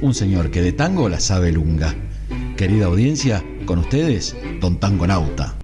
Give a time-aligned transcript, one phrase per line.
[0.00, 1.94] un señor que de tango la sabe lunga.
[2.56, 5.54] Querida audiencia, con ustedes, Don Tangonauta.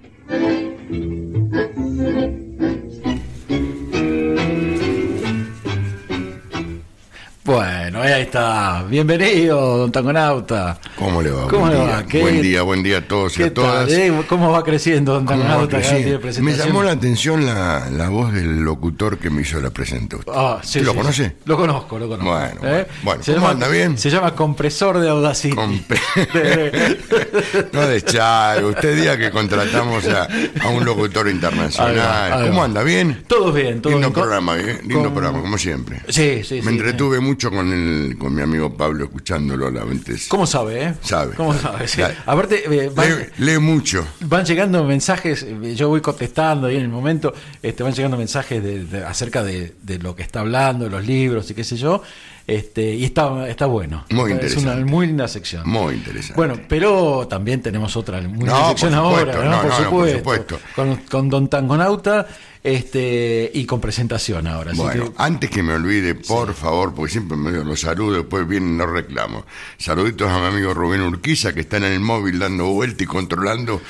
[7.44, 8.84] Bueno, ahí está.
[8.88, 10.78] Bienvenido, don Tangonauta.
[10.98, 11.48] ¿Cómo le va?
[11.48, 11.94] ¿Cómo buen le día.
[11.96, 12.06] va?
[12.06, 13.86] ¿Qué- Buen día, buen día a todos y ¿Qué a todas.
[13.88, 14.12] tal, eh?
[14.28, 15.76] ¿Cómo va creciendo, don ¿Cómo va Tangonauta?
[15.76, 16.20] creciendo?
[16.20, 19.60] Cada día de Me llamó la atención la, la voz del locutor que me hizo
[19.60, 20.34] la presentación.
[20.36, 21.24] Ah, sí, ¿Lo sí, conoce?
[21.28, 21.32] sí.
[21.44, 22.30] Lo conozco, lo conozco.
[22.30, 22.84] Bueno, bueno.
[23.04, 23.68] Bueno, Se ¿cómo llama- anda?
[23.68, 23.96] ¿Bien?
[23.98, 25.56] Se llama compresor de Audacity.
[27.72, 30.28] No de Chago, usted diga que contratamos a,
[30.62, 31.92] a un locutor internacional.
[31.92, 32.82] Ahí va, ahí ¿Cómo anda?
[32.82, 33.22] ¿Bien?
[33.26, 34.12] Todo bien, todo lindo bien.
[34.20, 34.80] Programa, ¿eh?
[34.82, 36.00] Lindo con- programa, como siempre.
[36.08, 40.28] Sí, sí, Me entretuve mucho con el, con mi amigo Pablo escuchándolo la vez.
[40.28, 40.87] ¿Cómo sabe, eh?
[41.00, 41.86] Sabe, ¿Cómo sabe.
[41.88, 42.12] sabe?
[42.14, 42.18] Sí.
[42.26, 44.06] Aparte, eh, van, Lee, lee mucho.
[44.20, 48.62] van llegando mensajes, eh, yo voy contestando ahí en el momento, este, van llegando mensajes
[48.62, 51.76] de, de- acerca de, de lo que está hablando, de los libros y qué sé
[51.76, 52.02] yo,
[52.46, 54.04] este, y está, está bueno.
[54.10, 54.70] Muy Es interesante.
[54.72, 55.68] una muy linda sección.
[55.68, 56.34] Muy interesante.
[56.34, 59.50] Bueno, pero también tenemos otra muy linda No, por sección supuesto, ahora, ¿no?
[59.50, 60.60] no, por, no, por supuesto, supuesto.
[60.74, 62.26] Con, con Don Tangonauta
[62.62, 64.72] este, y con presentación ahora.
[64.74, 68.46] Bueno, que- antes que me olvide, por favor, porque siempre me digo los saludos, después
[68.46, 69.44] vienen los reclamos.
[69.78, 73.80] Saluditos a mi amigo Rubén Urquiza, que está en el móvil dando vuelta y controlando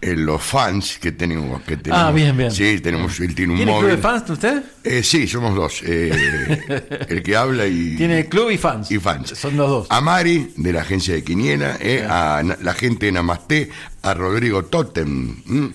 [0.00, 2.04] eh, los fans que tenemos, que tenemos.
[2.06, 2.50] Ah, bien, bien.
[2.50, 3.96] Sí, tenemos, él tiene un ¿Tiene club móvil.
[3.96, 4.62] de fans usted?
[4.84, 5.80] Eh, sí, somos dos.
[5.84, 6.60] eh,
[7.08, 7.96] el que habla y.
[7.96, 8.90] Tiene club y fans.
[8.90, 9.30] y fans.
[9.30, 9.86] Son los dos.
[9.90, 13.70] A Mari, de la agencia de Quiniela, eh, a la gente de Namasté,
[14.02, 15.72] a Rodrigo Totem.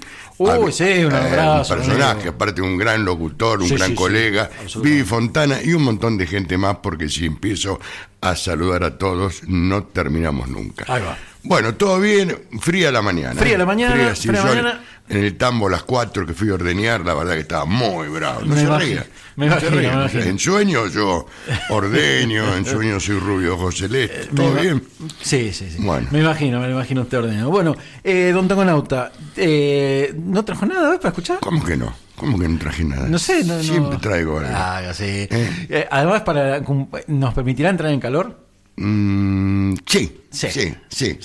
[0.49, 2.29] Uy, sí, un eh, abrazo, un personaje, amigo.
[2.31, 4.49] aparte un gran locutor, un Sí, gran sí, colega.
[4.81, 7.79] Vivi Fontana y un montón de gente más, porque si empiezo
[8.21, 10.85] a saludar a todos, no terminamos nunca.
[10.87, 11.17] Ahí va.
[11.43, 13.39] Bueno, todo bien, fría la mañana.
[13.39, 14.49] Fría la mañana, fría la sol.
[14.49, 14.81] mañana.
[15.09, 18.07] En el tambo a las 4 que fui a ordeñar, la verdad que estaba muy
[18.07, 18.41] bravo.
[18.41, 19.05] No Me se imagino, ría.
[19.35, 19.89] me no se imagino, ría.
[19.89, 20.23] me imagino.
[20.23, 21.25] En sueño yo
[21.69, 24.27] ordeño, en sueño soy rubio, ojos celeste.
[24.35, 24.81] ¿Todo bien?
[25.21, 25.77] Sí, sí, sí.
[25.79, 26.07] Bueno.
[26.11, 27.49] Me imagino, me imagino usted ordenado.
[27.49, 31.39] Bueno, eh, don Tangonauta, eh, ¿no trajo nada para escuchar?
[31.41, 31.93] ¿Cómo que no?
[32.15, 33.09] ¿Cómo que no traje nada?
[33.09, 33.63] No sé, no, no.
[33.63, 34.51] Siempre traigo algo.
[34.53, 35.03] Ah, sí.
[35.29, 35.67] ¿Eh?
[35.69, 36.61] Eh, además, para,
[37.07, 38.50] ¿nos permitirá entrar en calor?
[38.85, 40.47] Mm, sí, Sí.
[40.51, 41.17] sí, sí.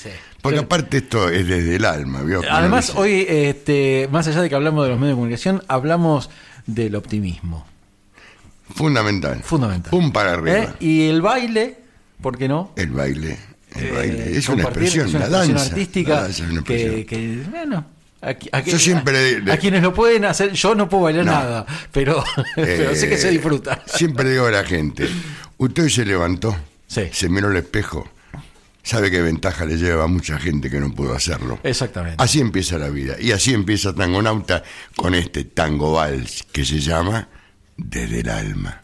[0.43, 2.23] Porque aparte esto es desde el alma.
[2.23, 2.41] ¿vio?
[2.49, 6.31] Además, hoy, este, más allá de que hablamos de los medios de comunicación, hablamos
[6.67, 7.67] del optimismo.
[8.75, 9.43] Fundamental.
[9.43, 9.91] Fundamental.
[9.91, 10.59] Pum para arriba.
[10.59, 10.69] ¿Eh?
[10.81, 11.79] Y el baile,
[12.21, 12.73] ¿por qué no?
[12.77, 13.39] El baile.
[13.75, 14.37] El Eh, baile.
[14.39, 15.67] Es una expresión, es una la danza.
[15.67, 17.05] artística La danza es una expresión.
[17.05, 17.87] que, bueno,
[18.53, 21.33] a, Yo siempre a- quienes lo pueden hacer, yo no puedo bailar No.
[21.33, 22.23] nada, pero,
[22.57, 23.83] pero sé que se Eh, disfruta.
[23.87, 25.09] Siempre digo a la gente,
[25.59, 27.09] usted se levantó, Sí.
[27.13, 28.09] se miró al espejo,
[28.83, 31.59] sabe qué ventaja le lleva a mucha gente que no pudo hacerlo.
[31.65, 32.23] Exactamente.
[32.23, 33.17] Así empieza la vida.
[33.21, 34.63] Y así empieza Tangonauta
[34.95, 37.29] con este tango vals que se llama
[37.77, 38.83] Desde el alma.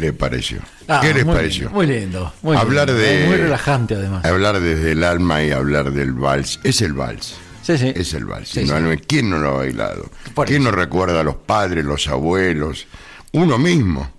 [0.00, 0.60] Le pareció?
[0.88, 1.64] Ah, ¿Qué les muy pareció?
[1.66, 2.32] lindo, muy lindo.
[2.42, 4.24] Muy, Hablar lindo, de- muy relajante además.
[4.24, 6.58] Hablar desde el alma y hablar del vals.
[6.64, 7.36] Es el vals.
[7.62, 7.92] Sí, sí.
[7.94, 8.48] Es el vals.
[8.48, 8.74] Sí, No,
[9.06, 10.10] ¿Quién no lo ha bailado?
[10.34, 10.70] Por ¿Quién eso.
[10.70, 12.86] no recuerda a los padres, los abuelos?
[13.32, 14.10] Uno mismo.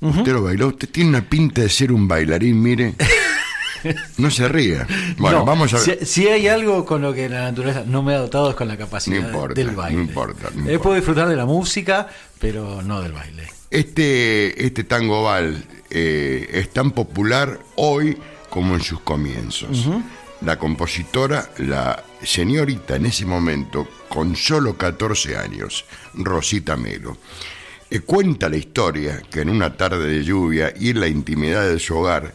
[0.00, 0.68] Usted lo bailó.
[0.68, 2.94] Usted tiene una pinta de ser un bailarín, mire.
[4.18, 4.86] No se ría.
[5.18, 5.98] Bueno, No, vamos a ver.
[6.00, 8.68] Si, si hay algo con lo que la naturaleza no me ha dotado es con
[8.68, 10.00] la capacidad No importa, del no baile.
[10.00, 10.82] importa, no Eh, importa.
[10.82, 12.08] Puedo disfrutar de la música,
[12.40, 13.44] pero no del baile.
[13.70, 18.16] Este, este tango val eh, es tan popular hoy
[18.50, 19.88] como en sus comienzos.
[20.42, 25.84] La compositora, la señorita en ese momento, con solo 14 años,
[26.14, 27.16] Rosita Melo,
[27.90, 31.78] eh, cuenta la historia que en una tarde de lluvia y en la intimidad de
[31.78, 32.34] su hogar,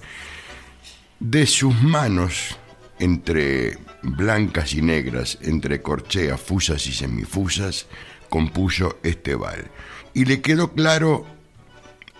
[1.21, 2.57] de sus manos,
[2.97, 7.85] entre blancas y negras, entre corcheas, fusas y semifusas,
[8.27, 9.69] compuso este val.
[10.15, 11.25] Y le quedó claro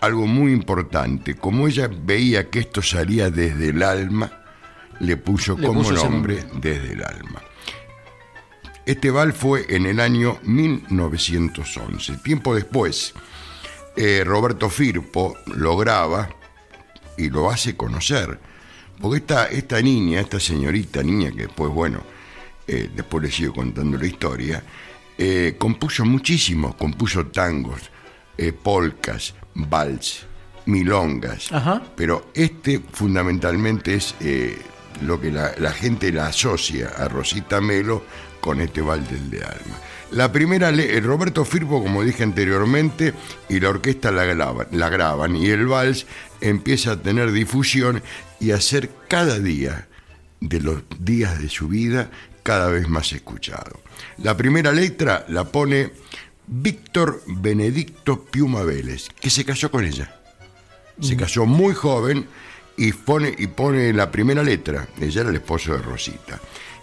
[0.00, 1.34] algo muy importante.
[1.34, 4.44] Como ella veía que esto salía desde el alma,
[5.00, 7.42] le puso Le como puso nombre desde el alma.
[8.86, 12.18] Este bal fue en el año 1911.
[12.18, 13.14] Tiempo después,
[13.96, 16.28] eh, Roberto Firpo lo graba
[17.18, 18.51] y lo hace conocer.
[19.02, 22.02] Porque esta, esta niña, esta señorita niña, que después, bueno,
[22.68, 24.62] eh, después le sigo contando la historia,
[25.18, 27.90] eh, compuso muchísimo, compuso tangos,
[28.38, 30.24] eh, polcas, vals,
[30.66, 31.82] milongas, Ajá.
[31.96, 34.14] pero este fundamentalmente es
[35.02, 38.04] lo que la, la gente la asocia a Rosita Melo
[38.40, 39.78] con este vals del de alma.
[40.12, 43.14] La primera, eh, Roberto Firpo, como dije anteriormente,
[43.48, 46.06] y la orquesta la, graba- la graban, y el vals
[46.40, 48.02] empieza a tener difusión
[48.38, 49.88] y a ser cada día
[50.40, 52.10] de los días de su vida
[52.42, 53.80] cada vez más escuchado.
[54.18, 55.92] La primera letra la pone
[56.46, 60.14] Víctor Benedicto Piuma Vélez, que se casó con ella.
[61.00, 62.26] Se casó muy joven
[62.76, 64.86] y pone, y pone la primera letra.
[65.00, 66.38] Ella era el esposo de Rosita.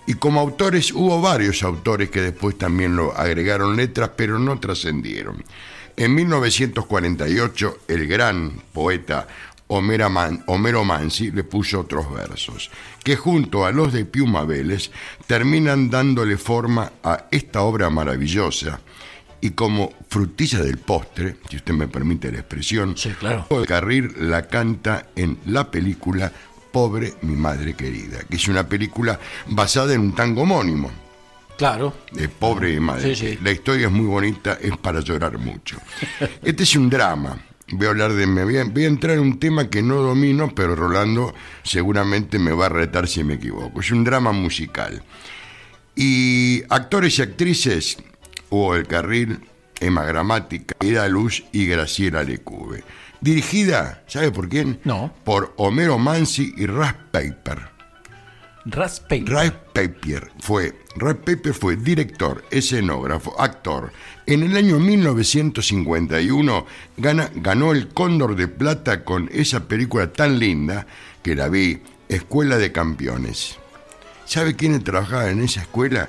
[0.09, 5.43] Y como autores, hubo varios autores que después también lo agregaron letras, pero no trascendieron.
[5.95, 9.27] En 1948, el gran poeta
[9.67, 12.71] Homero, Man- Homero Mansi le puso otros versos,
[13.03, 14.89] que junto a los de Piuma Vélez
[15.27, 18.79] terminan dándole forma a esta obra maravillosa.
[19.41, 23.45] Y como frutilla del postre, si usted me permite la expresión, Sí, claro.
[23.67, 26.31] Carril la canta en la película
[26.71, 30.91] Pobre mi madre querida, que es una película basada en un tango homónimo
[31.57, 31.93] Claro.
[32.11, 33.15] de Pobre mi madre.
[33.15, 33.39] Sí, sí.
[33.43, 35.77] La historia es muy bonita, es para llorar mucho.
[36.43, 37.37] Este es un drama.
[37.71, 38.25] Voy a hablar de.
[38.25, 42.39] Me voy a, voy a entrar en un tema que no domino, pero Rolando seguramente
[42.39, 43.81] me va a retar si me equivoco.
[43.81, 45.03] Es un drama musical.
[45.95, 47.97] Y actores y actrices,
[48.49, 49.39] Hugo del Carril,
[49.79, 52.83] Emma Gramática, Ida Luz y Graciela Lecube.
[53.21, 54.79] Dirigida, ¿sabe por quién?
[54.83, 55.13] No.
[55.23, 57.69] Por Homero Mansi y Ras Paper.
[58.65, 59.23] Raspe.
[59.25, 63.91] Ray Papier fue, Ray Papier fue director, escenógrafo, actor.
[64.27, 66.65] En el año 1951
[66.97, 70.85] gana- ganó el Cóndor de Plata con esa película tan linda
[71.23, 73.57] que la vi, Escuela de Campeones.
[74.25, 76.07] ¿Sabe quién trabajaba en esa escuela?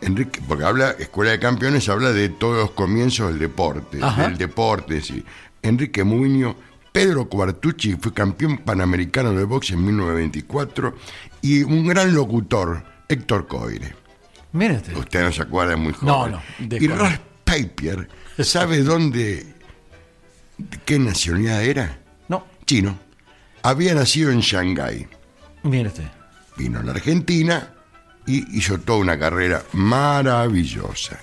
[0.00, 4.28] Enrique, porque habla, Escuela de Campeones habla de todos los comienzos del deporte, Ajá.
[4.28, 5.24] del deporte, sí.
[5.62, 6.56] Enrique Muñoz,
[6.92, 10.94] Pedro Cuartucci fue campeón panamericano de box en 1924
[11.40, 13.94] y un gran locutor, Héctor Coire.
[14.52, 15.22] Mire usted.
[15.24, 16.32] No se acuerda, es muy No, joven.
[16.32, 16.88] no, de y.
[16.88, 19.46] Ross Papier, ¿sabe dónde,
[20.58, 21.98] de qué nacionalidad era?
[22.28, 22.98] No, Chino.
[23.62, 25.06] Había nacido en Shanghái.
[25.64, 26.04] usted.
[26.58, 27.72] Vino a la Argentina
[28.26, 31.18] y hizo toda una carrera maravillosa.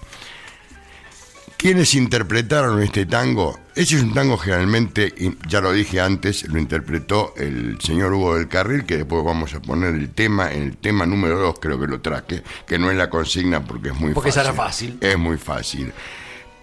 [1.59, 3.59] ¿Quiénes interpretaron este tango?
[3.75, 5.13] Ese es un tango generalmente,
[5.45, 9.61] ya lo dije antes, lo interpretó el señor Hugo del Carril, que después vamos a
[9.61, 12.95] poner el tema, en el tema número 2 creo que lo traje, que no es
[12.95, 14.41] la consigna porque es muy Porque fácil.
[14.41, 14.97] será fácil.
[15.01, 15.91] Es muy fácil.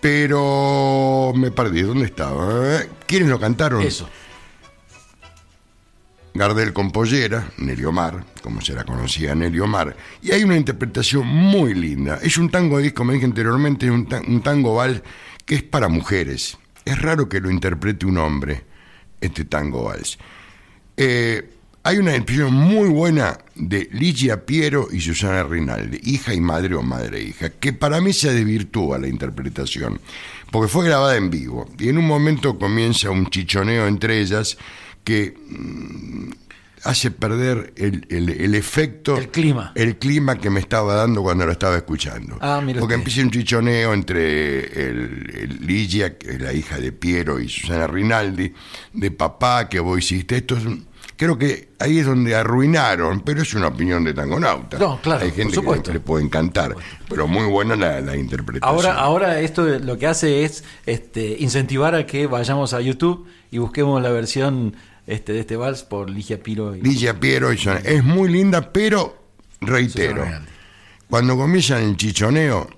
[0.01, 2.77] Pero me perdí, ¿dónde estaba?
[2.81, 2.89] ¿Eh?
[3.07, 3.83] ¿Quiénes lo cantaron?
[3.83, 4.09] Eso.
[6.37, 11.27] Gardel con pollera, Nelly Omar, como se la conocía Nelly Omar, y hay una interpretación
[11.27, 12.19] muy linda.
[12.23, 15.03] Es un tango disco, como dije anteriormente, un, un tango vals
[15.45, 16.59] que es para mujeres.
[16.85, 18.65] Es raro que lo interprete un hombre,
[19.21, 20.19] este tango vals.
[20.97, 21.51] Eh,
[21.87, 26.83] hay una interpretación muy buena de Ligia Piero y Susana Rinaldi, hija y madre o
[26.83, 30.01] madre e hija, que para mí se desvirtúa la interpretación,
[30.51, 34.59] porque fue grabada en vivo, y en un momento comienza un chichoneo entre ellas
[35.07, 35.35] que
[36.85, 39.17] hace perder el, el- el efecto.
[39.17, 39.73] El clima.
[39.75, 42.39] El clima que me estaba dando cuando lo estaba escuchando.
[42.41, 46.93] Ah, mire Porque empieza un chichoneo entre el, el Ligia, que es la hija de
[46.93, 48.53] Piero, y Susana Rinaldi,
[48.93, 50.37] de papá, que vos hiciste.
[50.37, 50.65] Esto es
[51.19, 54.79] Creo que ahí es donde arruinaron, pero es una opinión de tangonauta.
[54.79, 56.75] No, claro, Hay por gente que le puede encantar,
[57.09, 58.69] pero muy buena la, la interpretación.
[58.77, 63.57] Ahora, ahora esto lo que hace es este, incentivar a que vayamos a YouTube y
[63.57, 66.75] busquemos la versión este, de este vals por Ligia Piro.
[66.75, 67.81] Y, Ligia Piero y Susana.
[67.85, 70.25] Es muy linda, pero reitero,
[71.09, 72.69] cuando comienzan el chichoneo,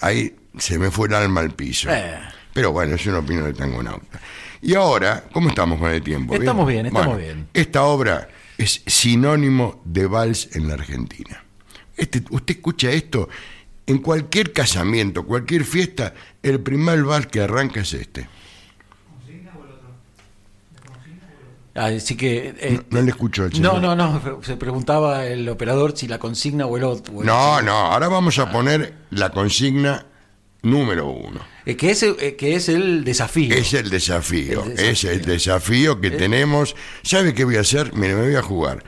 [0.00, 1.90] ahí se me fue el alma al piso.
[1.90, 2.18] Eh.
[2.52, 4.20] Pero bueno, es una opinión de tangonauta.
[4.62, 6.34] Y ahora, ¿cómo estamos con el tiempo?
[6.34, 7.48] Estamos bien, estamos Bueno, bien.
[7.52, 11.44] Esta obra es sinónimo de vals en la Argentina.
[11.96, 13.28] Este, usted escucha esto,
[13.86, 18.28] en cualquier casamiento, cualquier fiesta, el primer vals que arranca es este.
[21.76, 22.54] Así que.
[22.58, 23.80] eh, No, no le escucho al no, señor.
[23.80, 24.42] no, no.
[24.42, 27.14] Se preguntaba el operador si la consigna o el otro.
[27.14, 30.06] o el- No, no, ahora vamos a poner la consigna
[30.62, 31.40] número uno.
[31.64, 33.54] Eh, que, es, eh, que es el desafío.
[33.54, 34.90] Es el desafío, El desafío.
[34.90, 36.74] es el desafío que tenemos.
[37.02, 37.94] ¿Sabe qué voy a hacer?
[37.94, 38.82] Mire, me voy a jugar.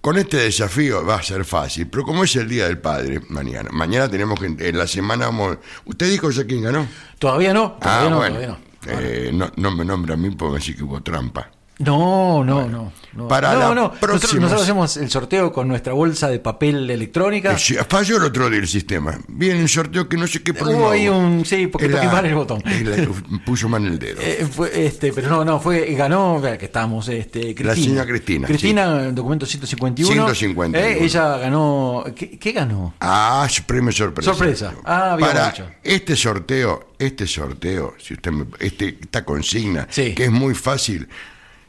[0.00, 3.70] Con este desafío va a ser fácil, pero como es el Día del Padre mañana,
[3.72, 5.58] mañana tenemos que, en la semana vamos...
[5.84, 6.86] ¿Usted dijo ya quién ganó?
[7.18, 8.36] Todavía no, todavía ah, no, bueno.
[8.36, 8.66] todavía no.
[9.00, 9.50] Eh, no.
[9.56, 11.50] No me nombra a mí porque así que hubo trampa.
[11.78, 12.90] No, no, no.
[13.12, 13.28] no.
[13.28, 13.74] para no, la no.
[13.74, 17.52] Nosotros, próxima- nosotros hacemos el sorteo con nuestra bolsa de papel electrónica.
[17.52, 19.18] Eh, sí, falló el otro día el sistema.
[19.28, 21.44] Viene un sorteo que no sé qué problema Hubo ahí un.
[21.44, 22.62] Sí, porque toqué la- mal el botón.
[22.64, 23.06] la-
[23.44, 24.20] puso mal el dedo.
[24.22, 27.74] Eh, fue, este, pero no, no, fue, ganó, que estamos, este, Cristina.
[27.74, 30.12] señora Cristina, Cristina, el documento 151.
[30.34, 30.78] 151.
[30.78, 32.94] Eh, ella ganó, ¿qué, qué ganó?
[33.00, 34.32] Ah, premio sorpresa.
[34.32, 34.74] Sorpresa.
[34.84, 35.66] Ah, habíamos Para dicho.
[35.82, 40.14] este sorteo, este sorteo, si usted me, este, esta consigna, Sí.
[40.14, 41.06] que es muy fácil,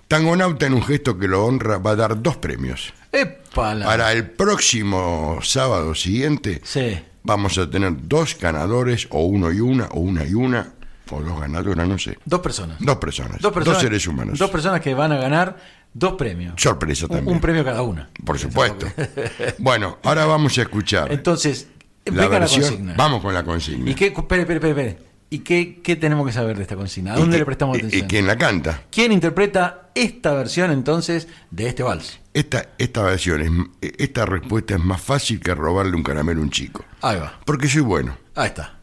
[0.07, 2.93] Tangonauta en un gesto que lo honra va a dar dos premios.
[3.11, 3.85] Épala.
[3.85, 6.99] Para el próximo sábado siguiente Sí.
[7.23, 10.73] vamos a tener dos ganadores, o uno y una, o una y una,
[11.09, 12.17] o dos ganadoras, no sé.
[12.25, 12.77] Dos personas.
[12.79, 13.81] Dos personas, Dos personas.
[13.81, 14.39] seres humanos.
[14.39, 15.57] Dos personas que van a ganar
[15.93, 16.53] dos premios.
[16.61, 17.35] Sorpresa Un- también.
[17.35, 18.09] Un, premio cada una.
[18.25, 18.87] Por supuesto.
[19.57, 21.67] bueno, ahora vamos a escuchar Entonces,
[22.05, 22.61] la venga versión.
[22.61, 22.93] la consigna.
[22.95, 23.89] Vamos con la consigna.
[23.91, 24.99] ¿Y qué, espere, espere, espere.
[25.29, 27.13] ¿Y qué, qué tenemos que saber de esta consigna?
[27.13, 28.05] ¿A dónde ¿Y le prestamos atención?
[28.05, 28.83] ¿Y quién la canta?
[28.89, 32.19] ¿Quién interpreta esta versión entonces de este vals?
[32.33, 36.49] Esta, esta versión, es, esta respuesta es más fácil que robarle un caramelo a un
[36.49, 36.85] chico.
[37.01, 37.39] Ahí va.
[37.45, 38.17] Porque soy bueno.
[38.35, 38.76] Ahí está.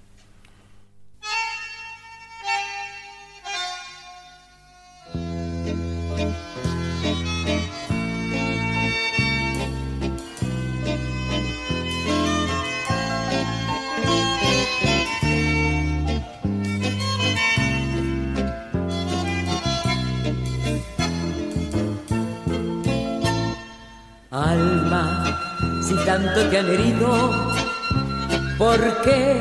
[28.74, 29.40] ¿Por qué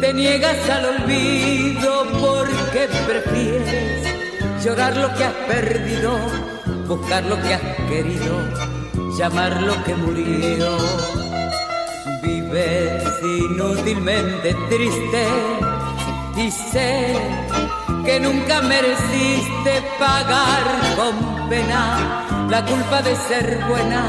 [0.00, 2.04] te niegas al olvido?
[2.20, 6.18] ¿Por qué prefieres llorar lo que has perdido,
[6.86, 8.36] buscar lo que has querido,
[9.18, 10.76] llamar lo que murió?
[12.22, 15.26] Vives inútilmente triste
[16.36, 17.16] y sé
[18.04, 20.64] que nunca mereciste pagar
[20.96, 24.02] con pena la culpa de ser buena,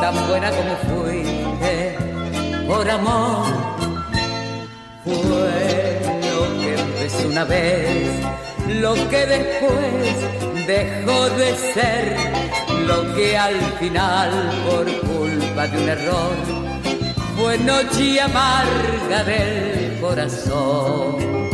[0.00, 1.03] tan buena como fuiste
[2.66, 3.46] por amor.
[5.04, 8.10] Fue lo que empezó una vez,
[8.68, 12.16] lo que después dejó de ser,
[12.86, 14.30] lo que al final
[14.66, 16.64] por culpa de un error
[17.36, 21.53] fue noche amarga del corazón.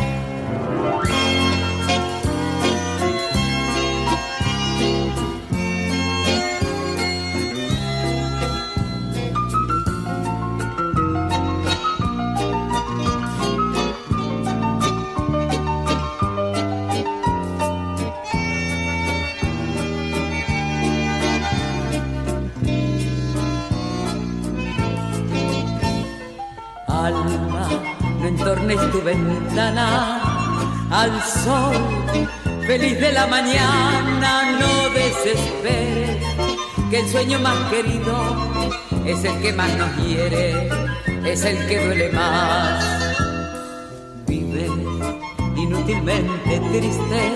[29.50, 30.20] Ventana
[30.90, 31.74] al sol,
[32.66, 36.24] feliz de la mañana, no desesperes,
[36.90, 38.14] que el sueño más querido
[39.04, 40.68] es el que más nos hiere,
[41.24, 42.84] es el que duele más.
[44.26, 44.66] Vive
[45.56, 47.32] inútilmente triste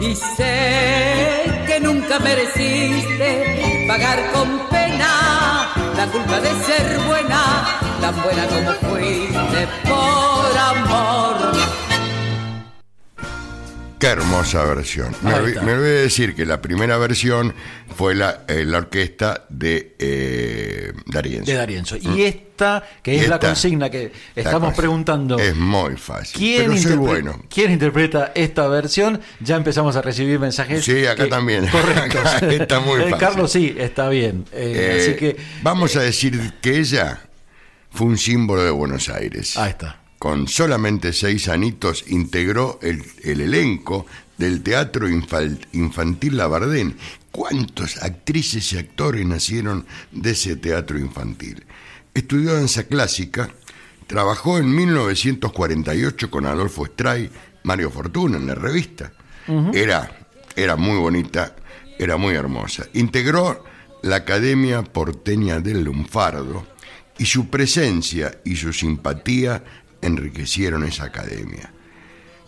[0.00, 8.46] y sé que nunca mereciste pagar con pena la culpa de ser buena, tan buena
[8.46, 11.67] como fuiste por amor.
[13.98, 15.12] Qué hermosa versión.
[15.22, 15.36] Me, me
[15.72, 17.52] olvidé de decir que la primera versión
[17.96, 21.50] fue la, eh, la orquesta de eh, D'Arienzo.
[21.50, 21.96] De D'Arienzo.
[21.96, 25.36] Y esta, que es la consigna que estamos preguntando.
[25.38, 26.38] Es muy fácil.
[26.38, 27.42] ¿Quién, pero soy interpre- bueno.
[27.52, 29.20] quién interpreta esta versión?
[29.40, 30.84] Ya empezamos a recibir mensajes.
[30.84, 31.66] Sí, acá también.
[31.72, 32.18] Correcto.
[32.48, 33.18] Está muy Eh, fácil.
[33.18, 34.44] Carlos, sí, está bien.
[34.52, 35.36] Eh, Eh, así que.
[35.62, 37.18] Vamos a decir que ella
[37.90, 39.56] fue un símbolo de Buenos Aires.
[39.56, 40.02] Ahí está.
[40.18, 44.06] Con solamente seis anitos integró el, el elenco
[44.36, 46.96] del Teatro Infantil Labardén.
[47.30, 51.64] ¿Cuántos actrices y actores nacieron de ese teatro infantil?
[52.14, 53.50] Estudió danza clásica,
[54.08, 57.30] trabajó en 1948 con Adolfo Stray,
[57.62, 59.12] Mario Fortuna en la revista.
[59.72, 61.54] era, era muy bonita,
[61.98, 62.86] era muy hermosa.
[62.94, 63.64] Integró
[64.02, 66.66] la Academia Porteña del Lunfardo
[67.18, 69.62] y su presencia y su simpatía
[70.02, 71.72] enriquecieron esa academia.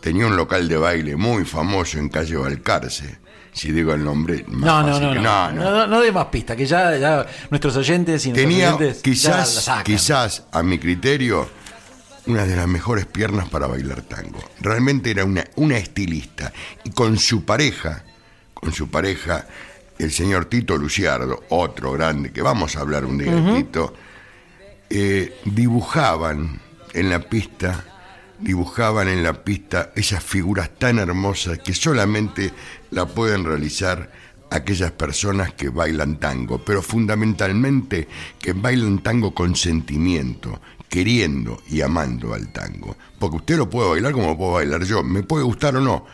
[0.00, 3.18] Tenía un local de baile muy famoso en calle Balcarce.
[3.52, 6.12] Si digo el nombre, más No, no, fácil no, que- no, no, no, no dé
[6.12, 11.48] más pista, que ya, ya nuestros oyentes y Tenía oyentes quizás, quizás, a mi criterio,
[12.26, 14.38] una de las mejores piernas para bailar tango.
[14.60, 16.52] Realmente era una, una estilista.
[16.84, 18.04] Y con su pareja,
[18.54, 19.46] con su pareja,
[19.98, 23.92] el señor Tito Luciardo, otro grande, que vamos a hablar un día de Tito,
[24.88, 26.60] eh, dibujaban
[26.92, 27.84] en la pista,
[28.38, 32.52] dibujaban en la pista esas figuras tan hermosas que solamente
[32.90, 34.10] la pueden realizar
[34.50, 42.34] aquellas personas que bailan tango, pero fundamentalmente que bailan tango con sentimiento, queriendo y amando
[42.34, 42.96] al tango.
[43.18, 46.04] Porque usted lo puede bailar como puedo bailar yo, me puede gustar o no,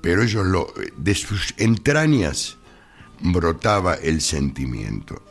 [0.00, 2.56] pero ellos lo, de sus entrañas
[3.20, 5.22] brotaba el sentimiento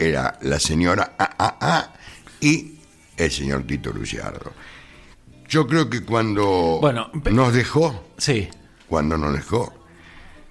[0.00, 1.92] era la señora A, A, A
[2.40, 2.79] y
[3.24, 4.52] el señor Tito Luciardo.
[5.48, 8.48] Yo creo que cuando Bueno, nos dejó, Sí,
[8.88, 9.72] cuando nos dejó,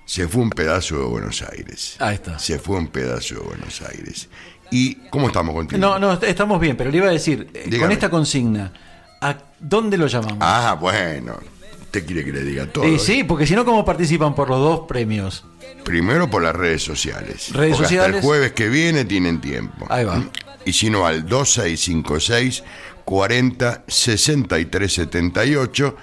[0.05, 1.95] se fue un pedazo de Buenos Aires.
[1.99, 2.37] Ahí está.
[2.39, 4.27] Se fue un pedazo de Buenos Aires.
[4.71, 5.79] ¿Y cómo estamos contigo?
[5.79, 8.73] no, no, estamos bien, pero le iba a decir, eh, con esta consigna,
[9.21, 10.37] ¿a dónde lo llamamos?
[10.41, 11.37] Ah, bueno.
[11.81, 12.83] Usted quiere que le diga todo.
[12.83, 15.43] Eh, sí, porque si no, ¿cómo participan por los dos premios?
[15.83, 17.51] Primero por las redes sociales.
[17.51, 18.15] Redes Porque Hasta sociales.
[18.17, 19.87] el jueves que viene tienen tiempo.
[19.89, 20.23] Ahí va.
[20.69, 22.63] Y si no, al 2656
[23.03, 25.95] 40 63 78.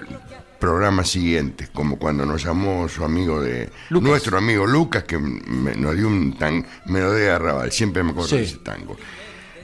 [0.60, 4.10] programa siguiente, como cuando nos llamó su amigo de Lucas.
[4.10, 8.36] nuestro amigo Lucas que me, nos dio un tan melodía de arrabal, siempre me acuerdo
[8.36, 8.97] de ese tango.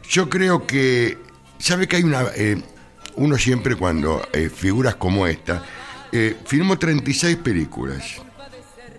[0.10, 1.18] Yo creo que
[1.58, 2.62] sabe que hay una eh,
[3.16, 5.64] uno siempre cuando eh, figuras como esta
[6.12, 8.22] eh, filmó 36 películas.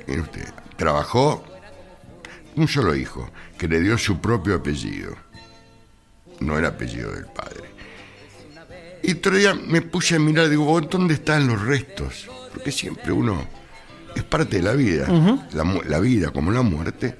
[0.06, 1.44] Mire usted, trabajó
[2.56, 5.16] un solo hijo, que le dio su propio apellido.
[6.40, 7.70] No el apellido del padre.
[9.02, 12.28] Y otro día me puse a mirar, digo, "¿Vos ¿dónde están los restos?
[12.52, 13.46] Porque siempre uno
[14.14, 15.06] es parte de la vida,
[15.52, 17.14] la, la vida como la muerte.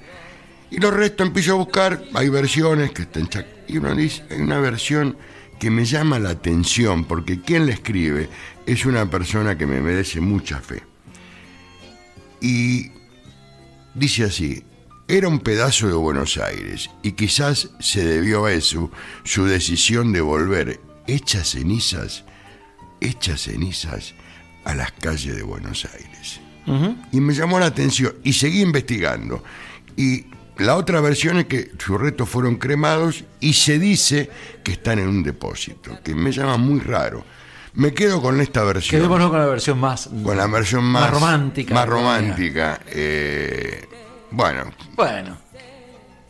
[0.69, 3.29] Y los restos empiezo a buscar, hay versiones que están...
[3.67, 5.17] Y uno dice, hay una versión
[5.59, 8.29] que me llama la atención, porque quien la escribe
[8.65, 10.83] es una persona que me merece mucha fe.
[12.41, 12.91] Y
[13.97, 14.63] Dice así,
[15.07, 18.91] era un pedazo de Buenos Aires y quizás se debió a eso
[19.23, 22.25] su decisión de volver hechas cenizas,
[22.99, 24.13] hechas cenizas
[24.65, 26.41] a las calles de Buenos Aires.
[27.13, 29.41] Y me llamó la atención y seguí investigando.
[29.95, 30.25] Y
[30.57, 34.29] la otra versión es que sus restos fueron cremados y se dice
[34.65, 37.23] que están en un depósito, que me llama muy raro.
[37.75, 41.11] Me quedo con esta versión Quedémonos con la versión más, con la versión más, más
[41.11, 41.73] romántica.
[41.73, 42.81] Más romántica.
[42.87, 43.87] eh,
[44.31, 45.37] bueno, Bueno,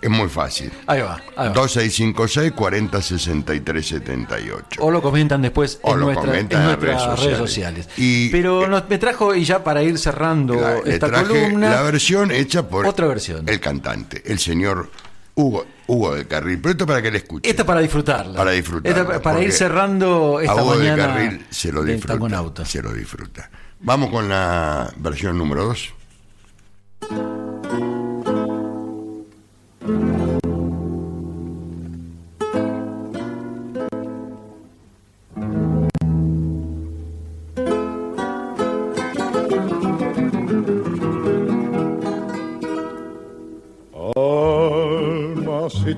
[0.01, 0.71] es muy fácil.
[0.85, 1.15] ahí va.
[1.35, 1.53] Ahí va.
[1.53, 4.65] 2656 40 63 78.
[4.79, 7.89] O lo comentan después O en, lo nuestra- comentan en nuestras redes redes sociales.
[7.97, 12.31] Y- Pero nos- me trajo, y ya para ir cerrando La- esta columna, la versión
[12.31, 13.47] hecha por Otra versión.
[13.49, 14.89] el cantante, el señor
[15.35, 16.59] Hugo, Hugo del Carril.
[16.59, 17.49] Pero esto para que le escuche.
[17.49, 18.35] esta para disfrutarla.
[18.37, 21.95] Para disfrutarla, Esta para ir cerrando A esta Hugo del mañana Carril se lo del
[21.95, 22.65] disfruta.
[22.65, 23.49] Se lo disfruta.
[23.79, 25.93] Vamos con la versión número 2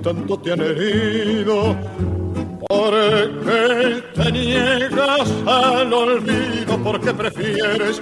[0.01, 1.75] tanto te han herido,
[2.67, 2.93] ¿por
[3.43, 6.77] qué te niegas al olvido?
[6.83, 8.01] ¿Por qué prefieres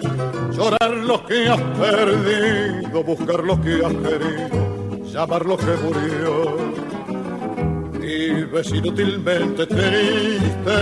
[0.51, 4.56] llorar lo que has perdido, buscar lo que has querido?
[5.17, 6.57] Llamar lo que murió
[7.99, 10.77] vives inútilmente triste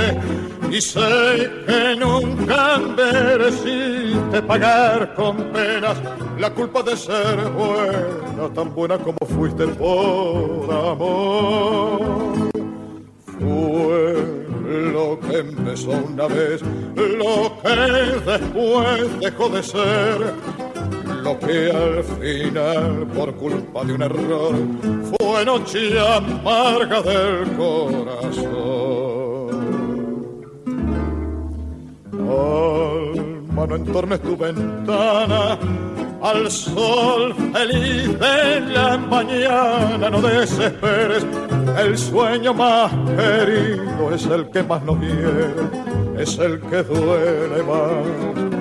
[0.69, 5.97] y sé que nunca mereciste pagar con penas
[6.37, 11.99] la culpa de ser buena, tan buena como fuiste por amor.
[13.39, 14.45] Fue
[14.91, 16.61] lo que empezó una vez,
[16.95, 20.64] lo que después dejó de ser
[21.25, 24.53] lo que al final, por culpa de un error,
[25.17, 28.45] fue noche amarga del corazón.
[32.13, 35.57] Alma, no entornes tu ventana
[36.21, 41.25] al sol feliz de la mañana, no desesperes,
[41.79, 45.55] el sueño más querido es el que más nos hiere,
[46.19, 48.54] es el que duele más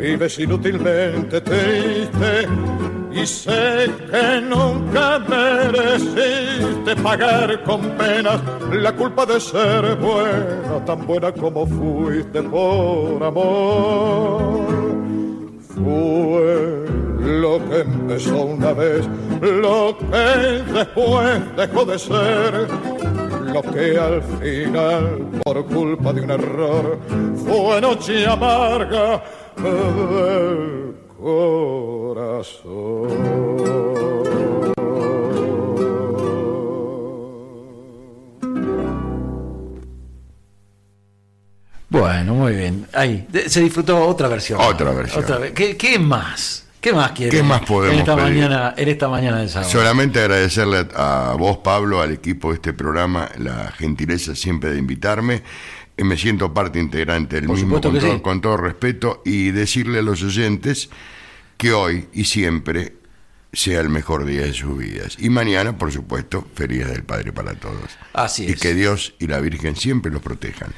[0.00, 2.48] vives inútilmente triste
[3.12, 8.40] y sé que nunca mereciste pagar con penas
[8.72, 14.80] la culpa de ser buena, tan buena como fuiste por amor.
[15.74, 16.84] Fue
[17.20, 19.06] lo que empezó una vez,
[19.40, 22.68] lo que después dejó de ser,
[23.52, 26.98] lo que al final, por culpa de un error,
[27.44, 29.22] fue noche amarga
[29.56, 32.70] del corazón.
[41.90, 42.86] Bueno, muy bien.
[42.94, 44.60] Ahí, se disfrutó otra versión.
[44.60, 45.24] Otra versión.
[45.54, 46.66] ¿Qué, ¿Qué, más?
[46.80, 47.36] ¿Qué más quiere?
[47.36, 48.34] ¿Qué más podemos en esta pedir?
[48.34, 49.70] mañana, en esta mañana de sábado?
[49.70, 54.78] Solamente agradecerle a, a vos, Pablo, al equipo de este programa, la gentileza siempre de
[54.78, 55.42] invitarme.
[56.00, 58.20] Eh, Me siento parte integrante del Por mismo, con que todo, sí.
[58.20, 60.88] con todo respeto, y decirle a los oyentes
[61.56, 62.94] que hoy y siempre
[63.52, 65.16] sea el mejor día de sus vidas.
[65.18, 67.90] Y mañana, por supuesto, feliz del Padre para todos.
[68.12, 68.60] Así Y es.
[68.60, 70.72] que Dios y la Virgen siempre los protejan.